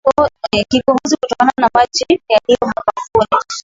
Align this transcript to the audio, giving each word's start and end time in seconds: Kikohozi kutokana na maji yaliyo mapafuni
Kikohozi 0.69 1.15
kutokana 1.21 1.51
na 1.57 1.69
maji 1.75 2.05
yaliyo 2.29 2.57
mapafuni 2.61 3.27